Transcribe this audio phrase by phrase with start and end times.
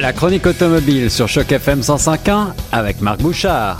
[0.00, 3.78] La chronique automobile sur Choc FM 105.1 avec Marc Bouchard.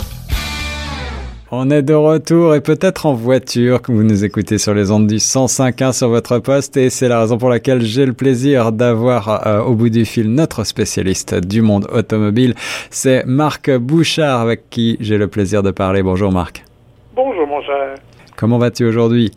[1.49, 5.07] On est de retour et peut-être en voiture que vous nous écoutez sur les ondes
[5.07, 9.47] du 105.1 sur votre poste et c'est la raison pour laquelle j'ai le plaisir d'avoir
[9.47, 12.53] euh, au bout du fil notre spécialiste du monde automobile.
[12.89, 16.03] C'est Marc Bouchard avec qui j'ai le plaisir de parler.
[16.03, 16.65] Bonjour Marc.
[17.15, 17.95] Bonjour mon cher.
[18.35, 19.31] Comment vas-tu aujourd'hui?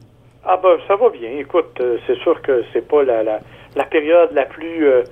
[0.44, 1.30] Ah ben ça va bien.
[1.38, 3.38] Écoute, euh, c'est sûr que c'est pas la, la,
[3.76, 5.02] la, période la plus euh,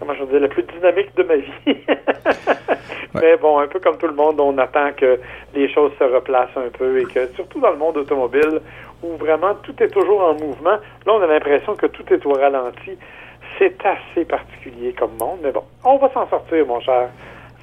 [0.00, 1.50] comment je dire, la plus dynamique de ma vie.
[3.14, 5.20] Mais bon, un peu comme tout le monde, on attend que
[5.54, 8.60] les choses se replacent un peu et que, surtout dans le monde automobile,
[9.02, 12.32] où vraiment tout est toujours en mouvement, là, on a l'impression que tout est au
[12.32, 12.96] ralenti.
[13.58, 17.10] C'est assez particulier comme monde, mais bon, on va s'en sortir, mon cher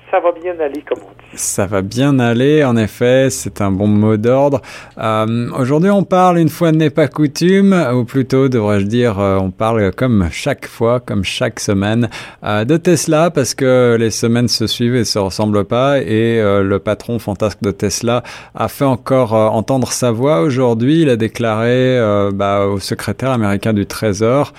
[0.09, 1.38] ça va bien aller, comme on dit.
[1.38, 4.61] Ça va bien aller, en effet, c'est un bon mot d'ordre.
[4.98, 9.51] Euh, Aujourd'hui, on parle, une fois n'est pas coutume, ou plutôt, devrais-je dire, euh, on
[9.51, 12.09] parle comme chaque fois, comme chaque semaine,
[12.43, 16.63] euh, de Tesla, parce que les semaines se suivent et se ressemblent pas, et euh,
[16.63, 18.23] le patron fantasque de Tesla
[18.55, 21.01] a fait encore euh, entendre sa voix aujourd'hui.
[21.01, 21.99] Il a déclaré
[22.34, 24.54] bah, au secrétaire américain du Trésor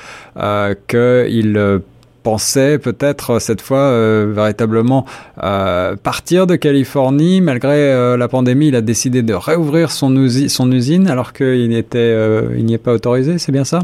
[0.89, 1.81] qu'il
[2.29, 5.07] pensait peut-être cette fois euh, véritablement
[5.43, 7.41] euh, partir de Californie.
[7.41, 11.47] Malgré euh, la pandémie, il a décidé de réouvrir son, usi son usine alors qu'il
[11.47, 13.39] euh, il n'y est pas autorisé.
[13.39, 13.79] C'est bien ça?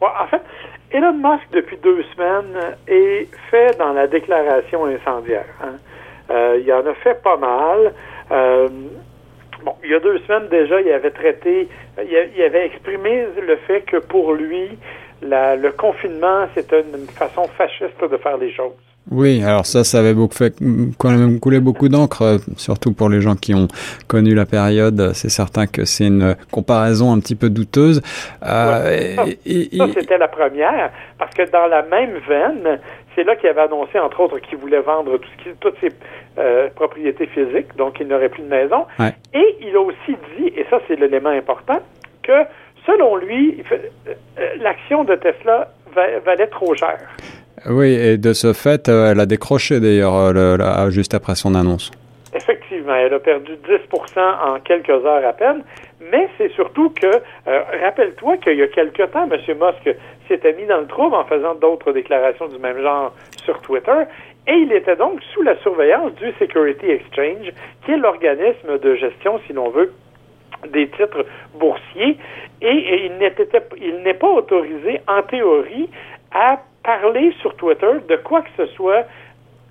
[0.00, 0.40] Ouais, En fait,
[0.92, 2.54] Elon Musk depuis deux semaines
[2.86, 5.50] est fait dans la déclaration incendiaire.
[5.60, 5.74] Hein.
[6.30, 7.92] Euh, il en a fait pas mal.
[8.30, 8.68] Euh,
[9.64, 11.66] bon, il y a deux semaines déjà, il avait traité,
[12.08, 14.78] il avait exprimé le fait que pour lui,
[15.22, 18.72] la, le confinement, c'est une façon fasciste de faire les choses.
[19.10, 20.54] Oui, alors ça, ça avait beaucoup fait,
[20.98, 23.66] quand même coulé beaucoup d'encre, surtout pour les gens qui ont
[24.06, 25.12] connu la période.
[25.14, 28.02] C'est certain que c'est une comparaison un petit peu douteuse.
[28.46, 29.16] Euh, ouais,
[29.76, 32.78] ça, ça c'était la première, parce que dans la même veine,
[33.16, 35.90] c'est là qu'il avait annoncé, entre autres, qu'il voulait vendre tout ce qui, toutes ses
[36.38, 38.84] euh, propriétés physiques, donc il n'aurait plus de maison.
[38.98, 39.14] Ouais.
[39.34, 41.80] Et il a aussi dit, et ça c'est l'élément important,
[42.22, 42.44] que
[42.86, 43.62] selon lui,
[44.58, 45.72] l'action de Tesla
[46.24, 46.98] valait trop cher.
[47.68, 51.90] Oui, et de ce fait, euh, elle a décroché d'ailleurs euh, juste après son annonce.
[52.34, 55.62] Effectivement, elle a perdu 10% en quelques heures à peine,
[56.12, 59.38] mais c'est surtout que, euh, rappelle-toi qu'il y a quelque temps, M.
[59.60, 59.96] Musk
[60.28, 63.12] s'était mis dans le trouble en faisant d'autres déclarations du même genre
[63.44, 64.04] sur Twitter,
[64.46, 67.52] et il était donc sous la surveillance du Security Exchange,
[67.84, 69.92] qui est l'organisme de gestion, si l'on veut,
[70.68, 71.24] des titres
[71.58, 72.18] boursiers
[72.62, 73.48] et, et il n'était
[73.80, 75.88] il n'est pas autorisé en théorie
[76.32, 79.04] à parler sur Twitter de quoi que ce soit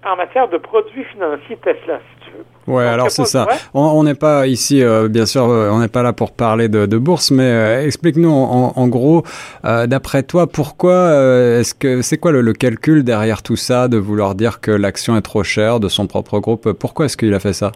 [0.06, 2.74] en matière de produits financiers Tesla, si tu veux.
[2.74, 3.48] Ouais, Donc, alors c'est ça.
[3.74, 6.86] On n'est pas ici, euh, bien sûr, euh, on n'est pas là pour parler de,
[6.86, 9.24] de bourse, mais euh, explique-nous en, en, gros,
[9.66, 11.12] euh, d'après toi, pourquoi
[11.60, 15.18] est-ce que c'est quoi le, le, calcul derrière tout ça, de vouloir dire que l'action
[15.18, 16.72] est trop chère de son propre groupe?
[16.74, 17.72] Pourquoi est-ce qu'il a fait ça?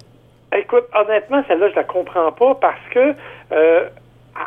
[0.57, 3.13] Écoute, honnêtement, celle-là, je la comprends pas parce que
[3.51, 3.85] euh,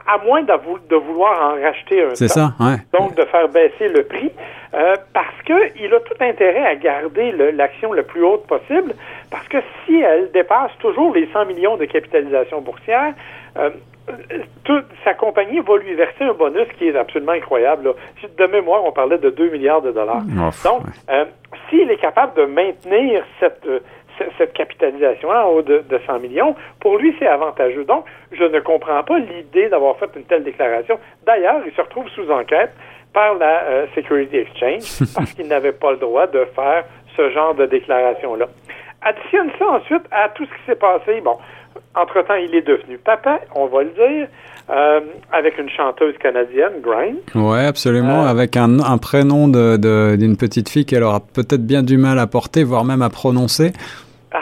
[0.06, 2.76] à, moins de vouloir en racheter un C'est ça, ouais.
[2.98, 4.30] donc de faire baisser le prix,
[4.74, 8.94] euh, parce que il a tout intérêt à garder l'action le, le, plus haute possible,
[9.30, 13.14] parce que si elle dépasse toujours les 100 millions de capitalisation boursière,
[13.56, 13.70] euh,
[14.64, 17.86] toute sa compagnie va lui verser un bonus qui est absolument incroyable.
[17.86, 17.92] Là.
[18.38, 20.22] De mémoire, on parlait de 2 milliards de dollars.
[20.64, 20.92] Donc, ouais.
[21.10, 21.24] euh,
[21.68, 23.66] s'il est capable de maintenir cette
[24.38, 27.84] cette capitalisation en haut de, de 100 millions, pour lui, c'est avantageux.
[27.84, 30.98] Donc, je ne comprends pas l'idée d'avoir fait une telle déclaration.
[31.26, 32.72] D'ailleurs, il se retrouve sous enquête
[33.12, 36.84] par la euh, Security Exchange parce qu'il n'avait pas le droit de faire
[37.16, 38.46] ce genre de déclaration-là.
[39.02, 41.20] Additionne ça ensuite à tout ce qui s'est passé.
[41.22, 41.38] Bon,
[41.94, 44.28] entre-temps, il est devenu papa, on va le dire,
[44.68, 45.00] euh,
[45.32, 47.16] avec une chanteuse canadienne, Grind.
[47.34, 51.64] Oui, absolument, euh, avec un, un prénom d'une de, de, petite fille qu'elle aura peut-être
[51.64, 53.72] bien du mal à porter, voire même à prononcer.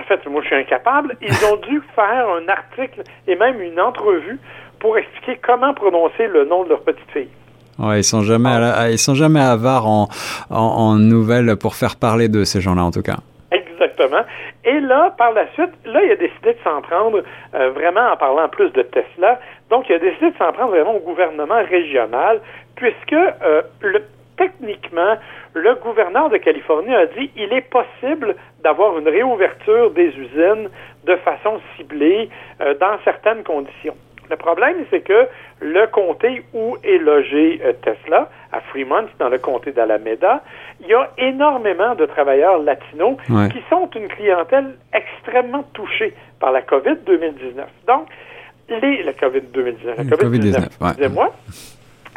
[0.05, 1.17] En fait, moi, je suis incapable.
[1.23, 4.39] Ils ont dû faire un article et même une entrevue
[4.79, 7.29] pour expliquer comment prononcer le nom de leur petite fille.
[7.79, 8.91] Ouais, ils sont jamais, ah.
[8.91, 10.09] ils sont jamais avares en,
[10.51, 13.17] en, en nouvelles pour faire parler de ces gens-là, en tout cas.
[13.51, 14.25] Exactement.
[14.65, 17.23] Et là, par la suite, là, il a décidé de s'en prendre
[17.55, 19.41] euh, vraiment en parlant plus de Tesla.
[19.71, 22.41] Donc, il a décidé de s'en prendre vraiment au gouvernement régional,
[22.77, 24.03] puisque euh, le,
[24.37, 25.17] techniquement,
[25.55, 30.69] le gouverneur de Californie a dit il est possible d'avoir une réouverture des usines
[31.05, 32.29] de façon ciblée
[32.61, 33.95] euh, dans certaines conditions.
[34.31, 35.29] Le problème, c'est que
[35.61, 40.43] le comté où est logé euh, Tesla, à Fremont, dans le comté d'Alameda,
[40.81, 43.49] il y a énormément de travailleurs latinos ouais.
[43.51, 47.67] qui sont une clientèle extrêmement touchée par la COVID 2019.
[47.87, 48.09] Donc,
[48.69, 51.09] les, la COVID 2019, la COVID 19, ouais.
[51.11, 51.33] moi.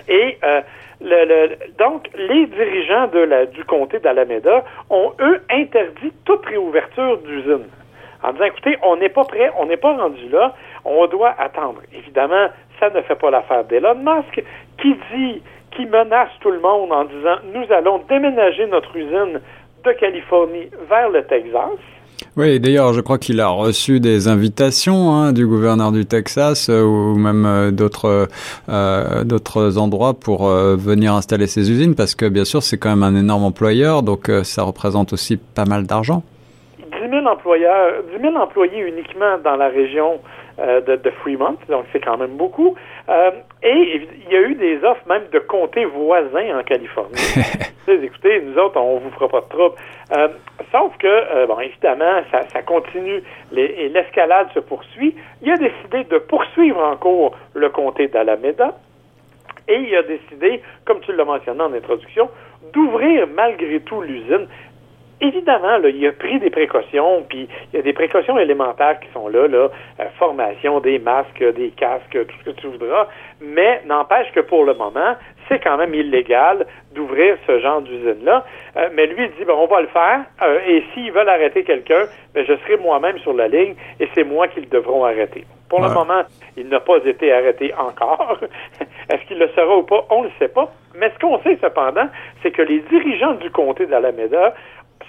[0.08, 0.62] Et euh,
[1.78, 3.08] donc, les dirigeants
[3.54, 7.68] du comté d'Alameda ont, eux, interdit toute réouverture d'usine.
[8.24, 10.56] En disant, écoutez, on n'est pas prêt, on n'est pas rendu là,
[10.86, 11.82] on doit attendre.
[11.94, 12.48] Évidemment,
[12.80, 14.44] ça ne fait pas l'affaire d'Elon Musk,
[14.82, 15.42] qui dit,
[15.72, 19.40] qui menace tout le monde en disant, nous allons déménager notre usine
[19.84, 21.80] de Californie vers le Texas.
[22.36, 26.84] Oui, d'ailleurs, je crois qu'il a reçu des invitations hein, du gouverneur du Texas euh,
[26.84, 28.28] ou même euh, d'autres
[28.70, 33.04] euh, d'autres endroits pour venir installer ses usines, parce que bien sûr, c'est quand même
[33.04, 36.24] un énorme employeur, donc ça représente aussi pas mal d'argent.
[36.80, 40.20] 10 000 employeurs, 10 000 employés uniquement dans la région
[40.58, 42.76] de, Fremont, donc c'est quand même beaucoup.
[43.10, 43.32] Euh,
[43.64, 47.16] et il y a eu des offres même de comtés voisins en Californie.
[47.88, 49.76] écoutez, nous autres, on vous fera pas de trouble.
[50.12, 50.28] Euh,
[50.72, 53.24] sauf que, bon, évidemment, ça, ça continue
[53.56, 55.16] et l'escalade se poursuit.
[55.42, 58.76] Il a décidé de poursuivre encore le comté d'Alameda.
[59.70, 62.30] Et il a décidé, comme tu l'as mentionné en introduction,
[62.74, 64.48] d'ouvrir malgré tout l'usine
[65.22, 69.08] évidemment, là, il a pris des précautions, puis il y a des précautions élémentaires qui
[69.14, 69.70] sont là, là,
[70.00, 73.08] euh, formation, des masques, des casques, tout ce que tu voudras,
[73.42, 75.16] mais n'empêche que pour le moment,
[75.48, 78.46] c'est quand même illégal d'ouvrir ce genre d'usine-là.
[78.78, 81.64] Euh, mais lui, il dit, ben, on va le faire, euh, et s'ils veulent arrêter
[81.64, 85.46] quelqu'un, ben, je serai moi-même sur la ligne, et c'est moi qu'ils devront arrêter.
[85.70, 86.22] Pour le moment,
[86.56, 88.38] il n'a pas été arrêté encore.
[89.10, 90.06] Est-ce qu'il le sera ou pas?
[90.10, 90.72] On ne le sait pas.
[90.96, 92.08] Mais ce qu'on sait cependant,
[92.42, 94.54] c'est que les dirigeants du comté d'Alameda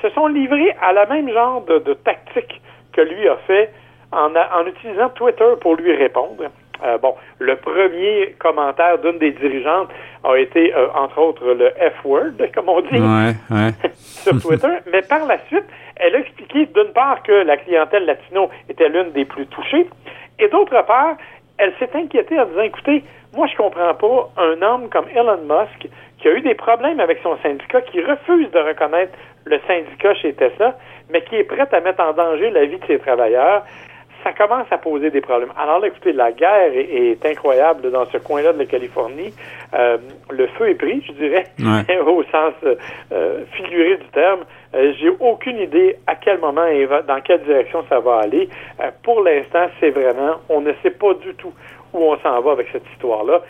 [0.02, 2.60] se sont livrés à la même genre de, tactique
[2.92, 3.72] que lui a fait
[4.12, 6.44] en, en, utilisant Twitter pour lui répondre.
[6.84, 9.90] Euh, bon, le premier commentaire d'une des dirigeantes
[10.22, 13.02] a été, euh, entre autres, le F-word, comme on dit,
[13.94, 14.78] sur Twitter.
[14.92, 15.64] Mais par la suite,
[15.96, 19.88] elle a expliqué, d'une part, que la clientèle latino était l'une des plus touchées,
[20.38, 21.16] et d'autre part,
[21.58, 23.02] elle s'est inquiétée en disant, écoutez,
[23.34, 27.18] moi, je comprends pas un homme comme Elon Musk qui a eu des problèmes avec
[27.22, 29.12] son syndicat, qui refuse de reconnaître
[29.48, 30.76] le syndicat chez Tesla,
[31.10, 33.64] mais qui est prêt à mettre en danger la vie de ses travailleurs,
[34.24, 35.52] ça commence à poser des problèmes.
[35.56, 39.32] Alors écoutez, la guerre est, incroyable dans ce coin-là de la Californie.
[39.74, 39.98] Euh,
[40.30, 41.46] le feu est pris, je dirais,
[42.06, 42.54] au sens
[43.12, 44.40] euh, figuré du terme.
[44.74, 48.48] Euh, j'ai aucune idée à quel moment et dans quelle direction ça va aller.
[49.02, 51.52] pour l'instant, c'est vraiment, on ne sait pas du tout
[51.92, 53.42] où on s'en va avec cette histoire-là.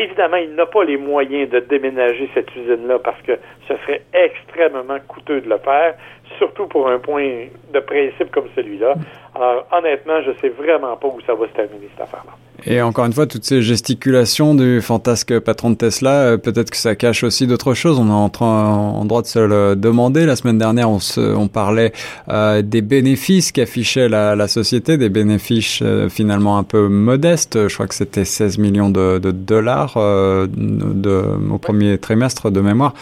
[0.00, 3.38] Évidemment, il n'a pas les moyens de déménager cette usine-là parce que
[3.68, 5.94] ce serait extrêmement coûteux de le faire,
[6.38, 8.94] surtout pour un point de principe comme celui-là.
[9.34, 12.32] Alors, honnêtement, je sais vraiment pas où ça va se terminer, cette affaire-là.
[12.66, 16.76] Et encore une fois, toutes ces gesticulations du fantasque patron de Tesla, euh, peut-être que
[16.76, 17.98] ça cache aussi d'autres choses.
[17.98, 20.26] On est en, train, en droit de se le demander.
[20.26, 21.92] La semaine dernière, on, se, on parlait
[22.28, 27.68] euh, des bénéfices qu'affichait la, la, société, des bénéfices euh, finalement un peu modestes.
[27.68, 32.60] Je crois que c'était 16 millions de, de dollars euh, de, au premier trimestre de
[32.60, 32.94] mémoire,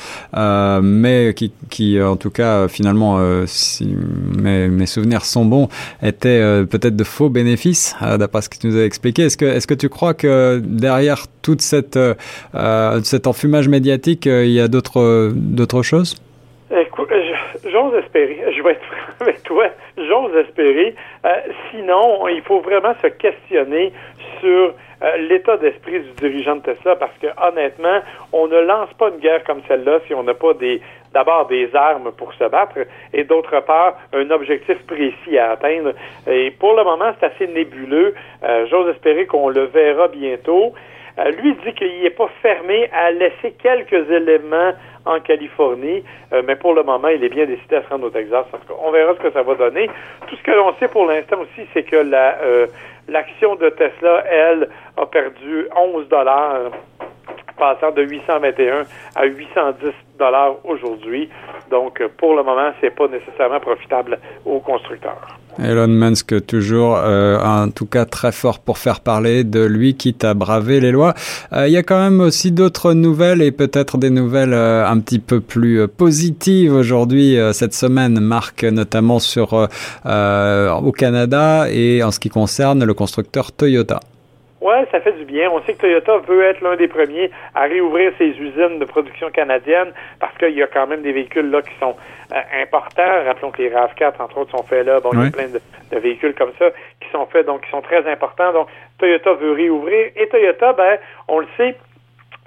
[0.82, 3.88] mais qui, qui, en tout cas, finalement, si
[4.36, 5.68] mes, mes, souvenirs sont bons,
[6.02, 9.24] étaient peut-être de faux bénéfices, d'après ce que tu nous as expliqué.
[9.24, 14.44] Est-ce que est-ce que tu crois que derrière toute cette euh, cet enfumage médiatique, euh,
[14.44, 16.16] il y a d'autres d'autres choses?
[16.70, 17.08] Écoute,
[17.64, 18.44] j'ose espérer.
[18.54, 18.80] Je vais être
[19.20, 19.66] avec toi.
[19.96, 20.94] J'ose espérer.
[21.24, 21.28] Euh,
[21.70, 23.92] sinon, il faut vraiment se questionner
[24.40, 24.74] sur
[25.28, 28.00] l'état d'esprit du dirigeant de Tesla parce que honnêtement,
[28.32, 30.82] on ne lance pas une guerre comme celle-là si on n'a pas des
[31.18, 32.78] d'abord des armes pour se battre
[33.12, 35.92] et d'autre part un objectif précis à atteindre.
[36.28, 38.14] Et pour le moment, c'est assez nébuleux.
[38.44, 40.74] Euh, j'ose espérer qu'on le verra bientôt.
[41.18, 44.74] Euh, lui dit qu'il n'est pas fermé à laisser quelques éléments
[45.06, 48.10] en Californie, euh, mais pour le moment, il est bien décidé à se rendre au
[48.10, 48.46] Texas.
[48.84, 49.90] On verra ce que ça va donner.
[50.28, 52.38] Tout ce que l'on sait pour l'instant aussi, c'est que la
[53.08, 56.70] l'action de Tesla, elle, a perdu 11 dollars
[57.58, 58.84] passant de 821
[59.16, 61.28] à 810 dollars aujourd'hui.
[61.70, 65.38] Donc, pour le moment, c'est pas nécessairement profitable aux constructeurs.
[65.58, 70.24] Elon Musk toujours, euh, en tout cas très fort pour faire parler de lui, quitte
[70.24, 71.14] à braver les lois.
[71.52, 75.00] Euh, il y a quand même aussi d'autres nouvelles et peut-être des nouvelles euh, un
[75.00, 82.20] petit peu plus positives aujourd'hui cette semaine, Marc, notamment sur au Canada et en ce
[82.20, 84.00] qui concerne le constructeur Toyota.
[84.60, 85.50] Ouais, ça fait du bien.
[85.50, 89.30] On sait que Toyota veut être l'un des premiers à réouvrir ses usines de production
[89.30, 91.94] canadienne parce qu'il y a quand même des véhicules là qui sont
[92.32, 93.24] euh, importants.
[93.24, 94.98] Rappelons que les RAV4, entre autres, sont faits là.
[95.00, 95.60] Bon, il y a plein de,
[95.92, 98.52] de, véhicules comme ça qui sont faits, donc qui sont très importants.
[98.52, 100.10] Donc, Toyota veut réouvrir.
[100.16, 100.98] Et Toyota, ben,
[101.28, 101.76] on le sait,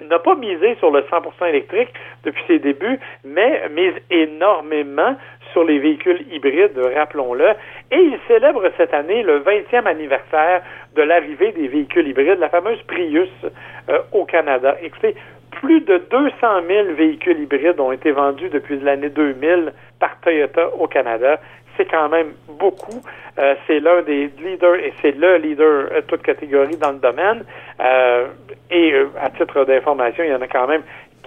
[0.00, 1.92] n'a pas misé sur le 100% électrique
[2.24, 5.16] depuis ses débuts, mais mise énormément
[5.52, 7.50] sur les véhicules hybrides, rappelons-le.
[7.90, 10.62] Et il célèbre cette année le 20e anniversaire
[10.96, 13.30] de l'arrivée des véhicules hybrides, la fameuse Prius
[13.88, 14.76] euh, au Canada.
[14.82, 15.14] Écoutez,
[15.52, 16.32] plus de 200
[16.66, 21.40] 000 véhicules hybrides ont été vendus depuis l'année 2000 par Toyota au Canada.
[21.76, 23.02] C'est quand même beaucoup.
[23.38, 27.44] Euh, c'est l'un des leaders et c'est le leader euh, toute catégorie dans le domaine.
[27.80, 28.26] Euh,
[28.70, 30.82] et à titre d'information, il y en a quand même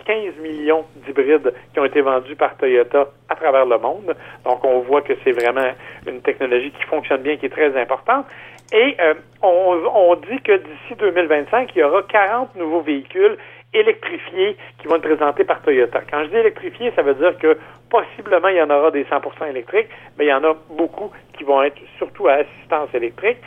[0.06, 4.16] 15 millions d'hybrides qui ont été vendus par Toyota à travers le monde.
[4.44, 5.72] Donc, on voit que c'est vraiment
[6.06, 8.28] une technologie qui fonctionne bien, qui est très importante.
[8.72, 8.98] Et
[9.42, 13.38] on, on dit que d'ici 2025, il y aura 40 nouveaux véhicules
[13.76, 16.02] électrifiés qui vont être présentés par Toyota.
[16.10, 17.58] Quand je dis électrifiés, ça veut dire que
[17.90, 21.44] possiblement il y en aura des 100% électriques, mais il y en a beaucoup qui
[21.44, 23.38] vont être surtout à assistance électrique.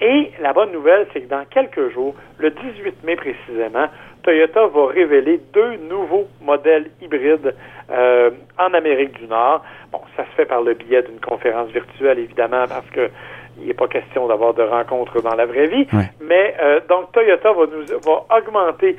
[0.00, 3.88] Et la bonne nouvelle, c'est que dans quelques jours, le 18 mai précisément,
[4.22, 7.54] Toyota va révéler deux nouveaux modèles hybrides
[7.90, 9.64] euh, en Amérique du Nord.
[9.90, 13.10] Bon, ça se fait par le biais d'une conférence virtuelle, évidemment, parce que
[13.60, 15.86] il n'est pas question d'avoir de rencontres dans la vraie vie.
[16.20, 18.96] Mais euh, donc Toyota va nous va augmenter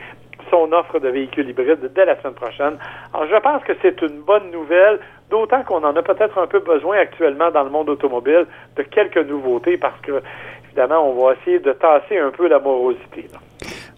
[0.50, 2.78] son offre de véhicules hybrides dès la semaine prochaine.
[3.14, 6.60] Alors, je pense que c'est une bonne nouvelle, d'autant qu'on en a peut-être un peu
[6.60, 10.22] besoin actuellement dans le monde automobile de quelques nouveautés parce que,
[10.66, 13.28] évidemment, on va essayer de tasser un peu la morosité.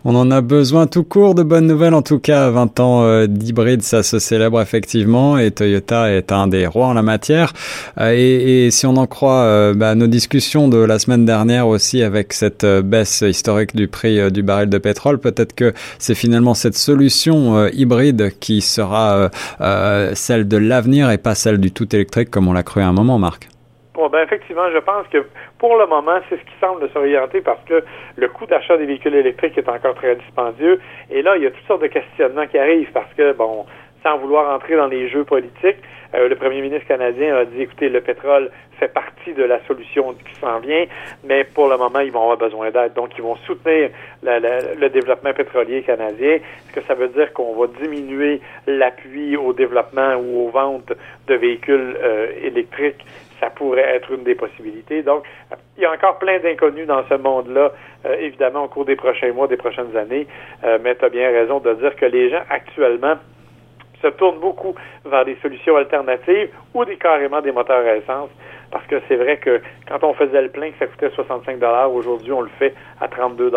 [0.03, 1.93] On en a besoin tout court de bonnes nouvelles.
[1.93, 6.48] En tout cas, 20 ans euh, d'hybride, ça se célèbre effectivement et Toyota est un
[6.48, 7.53] des rois en la matière.
[8.00, 12.01] Euh, et, si on en croit euh, bah, nos discussions de la semaine dernière aussi
[12.01, 16.77] avec cette baisse historique du prix du baril de pétrole, peut-être que c'est finalement cette
[16.77, 19.29] solution hybride qui sera
[20.13, 22.93] celle de l'avenir et pas celle du tout électrique comme on l'a cru à un
[22.93, 23.50] moment, Marc.
[23.93, 25.25] Bon, ben effectivement, je pense que
[25.60, 27.83] pour le moment, c'est ce qui semble s'orienter parce que
[28.15, 30.79] le coût d'achat des véhicules électriques est encore très dispendieux.
[31.10, 33.65] Et là, il y a toutes sortes de questionnements qui arrivent parce que, bon,
[34.01, 35.77] sans vouloir entrer dans les jeux politiques,
[36.15, 40.13] euh, le premier ministre canadien a dit, écoutez, le pétrole fait partie de la solution
[40.13, 40.86] qui s'en vient,
[41.25, 42.93] mais pour le moment, ils vont avoir besoin d'aide.
[42.93, 43.89] Donc, ils vont soutenir
[44.24, 46.36] le développement pétrolier canadien.
[46.36, 50.93] Est-ce que ça veut dire qu'on va diminuer l'appui au développement ou aux ventes
[51.27, 53.05] de véhicules euh, électriques
[53.41, 55.01] ça pourrait être une des possibilités.
[55.01, 55.24] Donc,
[55.75, 57.71] il y a encore plein d'inconnus dans ce monde-là,
[58.05, 60.27] euh, évidemment, au cours des prochains mois, des prochaines années.
[60.63, 63.15] Euh, mais tu as bien raison de dire que les gens actuellement
[64.01, 68.29] se tournent beaucoup vers des solutions alternatives ou des carrément des moteurs à essence.
[68.71, 71.62] Parce que c'est vrai que quand on faisait le plein, ça coûtait 65
[71.93, 73.51] aujourd'hui, on le fait à 32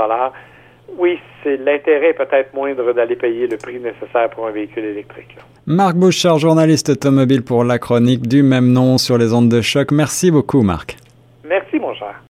[0.99, 5.37] oui, c'est l'intérêt peut-être moindre d'aller payer le prix nécessaire pour un véhicule électrique.
[5.67, 9.91] Marc Bouchard, journaliste automobile pour la chronique du même nom sur les ondes de choc.
[9.91, 10.97] Merci beaucoup, Marc.
[11.45, 12.25] Merci, mon cher.